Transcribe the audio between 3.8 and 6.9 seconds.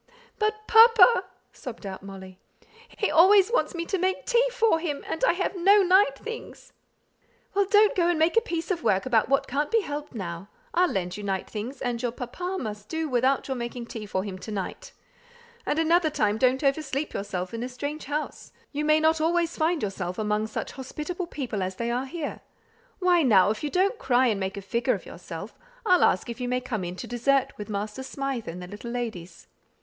to make tea for him; and I have no night things."